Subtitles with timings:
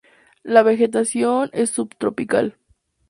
[0.41, 2.57] La vegetación es subtropical.